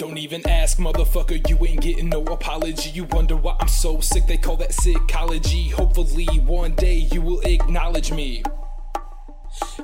[0.00, 2.88] Don't even ask, motherfucker, you ain't getting no apology.
[2.88, 5.68] You wonder why I'm so sick, they call that psychology.
[5.68, 8.42] Hopefully, one day you will acknowledge me.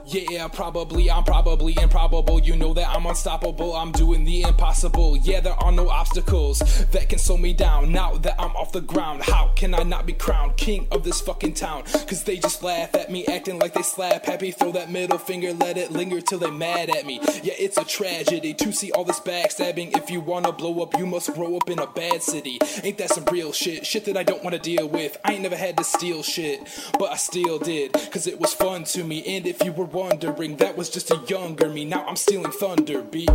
[0.04, 2.40] Yeah, probably, I'm probably improbable.
[2.40, 5.16] You know that I'm unstoppable, I'm doing the impossible.
[5.16, 6.58] Yeah, there are no obstacles
[6.92, 7.92] that can slow me down.
[7.92, 11.20] Now that I'm off the ground, how can I not be crowned king of this
[11.20, 11.84] fucking town?
[12.06, 14.50] Cause they just laugh at me, acting like they slap happy.
[14.50, 17.20] Throw that middle finger, let it linger till they mad at me.
[17.42, 19.96] Yeah, it's a tragedy to see all this backstabbing.
[19.96, 22.58] If you wanna blow up, you must grow up in a bad city.
[22.82, 23.86] Ain't that some real shit?
[23.86, 25.18] Shit that I don't wanna deal with.
[25.24, 26.60] I ain't never had to steal shit,
[26.98, 27.92] but I still did.
[28.10, 31.16] Cause it was fun to me, and if you were wondering, that was just a
[31.26, 31.84] younger me.
[31.84, 33.30] Now I'm stealing thunder, beat.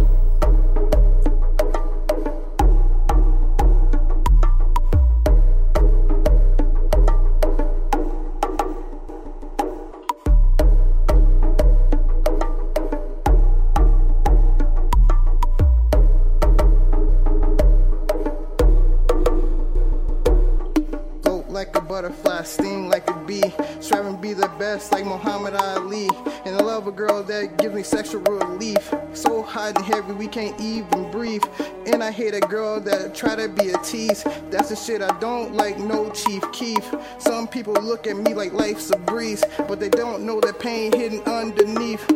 [21.52, 23.54] Like a butterfly, sting like a bee.
[23.80, 26.10] Striving to be the best like Muhammad Ali.
[26.46, 28.94] And I love a girl that gives me sexual relief.
[29.14, 31.44] So hot and heavy we can't even breathe.
[31.86, 34.24] And I hate a girl that try to be a tease.
[34.50, 36.94] That's the shit I don't like, no Chief Keef.
[37.20, 40.94] Some people look at me like life's a breeze, but they don't know the pain
[40.94, 42.10] hidden underneath.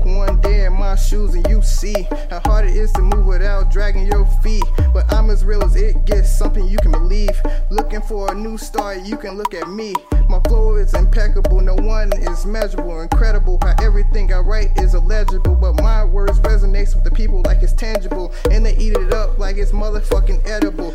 [0.00, 3.26] Walk one day in my shoes and you see how hard it is to move
[3.26, 4.62] without dragging your feet.
[4.92, 7.40] But I'm as real as it gets, something you can believe.
[7.70, 9.94] Looking for a new start, you can look at me.
[10.28, 13.00] My flow is impeccable, no one is measurable.
[13.00, 15.54] Incredible how everything I write is illegible.
[15.54, 18.32] But my words resonates with the people like it's tangible.
[18.50, 20.94] And they eat it up like it's motherfucking edible.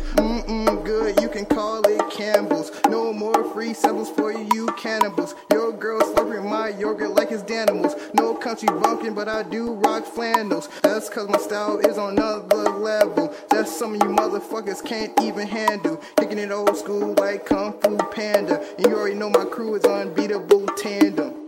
[3.76, 5.34] Samples for you cannibals.
[5.52, 8.14] Your girl slurping my yogurt like it's Danimals.
[8.14, 10.68] No country bumpkin, but I do rock flannels.
[10.82, 13.34] That's cause my style is on another level.
[13.50, 16.02] That's some of you motherfuckers can't even handle.
[16.18, 18.64] Kicking it old school like Kung Fu Panda.
[18.76, 21.45] And you already know my crew is unbeatable tandem.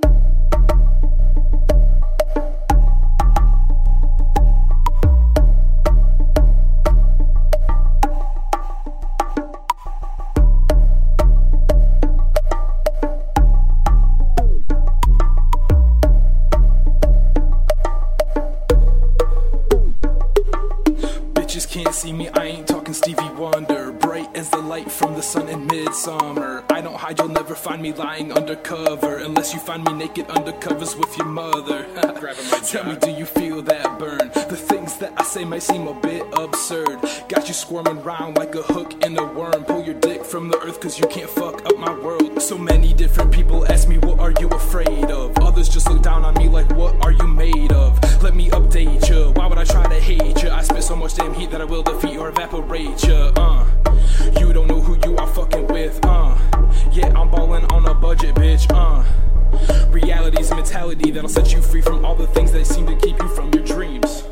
[21.84, 23.92] Can't see me, I ain't talking Stevie Wonder.
[23.92, 26.64] Bright as the light from the sun in midsummer.
[26.70, 29.18] I don't hide, you'll never find me lying undercover.
[29.18, 31.86] Unless you find me naked under covers with your mother.
[32.66, 34.28] Tell me, do you feel that burn?
[34.48, 36.98] The things that I say may seem a bit absurd.
[37.28, 39.64] Got you squirming round like a hook in a worm.
[39.64, 42.42] Pull your dick from the earth cause you can't fuck up my world.
[42.42, 45.38] So many different people ask me, what are you afraid of?
[45.38, 48.00] Others just look down on me like, what are you made of?
[52.78, 53.14] Evaporate you.
[53.36, 53.66] Uh,
[54.40, 55.98] you don't know who you are fucking with.
[56.04, 56.36] Uh,
[56.92, 58.66] yeah, I'm balling on a budget, bitch.
[58.70, 59.04] Uh,
[59.90, 63.28] reality's mentality that'll set you free from all the things that seem to keep you
[63.28, 64.24] from your dreams.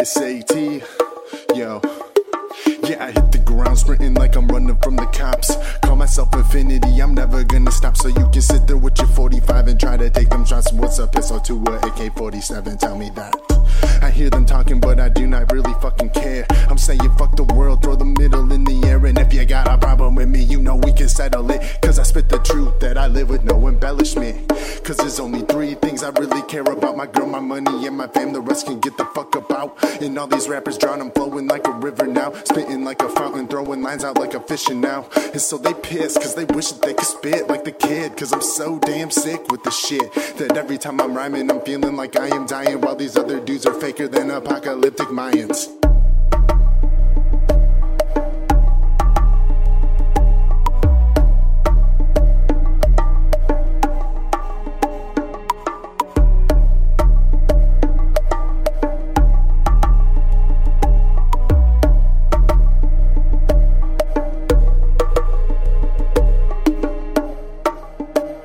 [0.00, 0.47] It's
[3.58, 5.56] Ground sprinting like I'm running from the cops.
[5.82, 7.96] Call myself infinity, I'm never gonna stop.
[7.96, 10.72] So you can sit there with your 45 and try to take them shots.
[10.72, 12.78] What's a pistol to a AK 47?
[12.78, 13.34] Tell me that.
[14.00, 16.46] I hear them talking, but I do not really fucking care.
[16.68, 19.04] I'm saying fuck the world, throw the middle in the air.
[19.04, 21.78] And if you got a problem with me, you know we can settle it.
[21.82, 24.48] Cause I spit the truth that I live with no embellishment.
[24.84, 28.06] Cause there's only three things I really care about my girl, my money, and my
[28.06, 28.32] fam.
[28.32, 29.82] The rest can get the fuck about.
[30.00, 32.30] And all these rappers drown, I'm flowing like a river now.
[33.88, 35.08] Lines out like a fishing now.
[35.16, 38.14] And so they pissed, cause they wish that they could spit like the kid.
[38.18, 41.96] Cause I'm so damn sick with the shit that every time I'm rhyming, I'm feeling
[41.96, 45.77] like I am dying while these other dudes are faker than apocalyptic Mayans.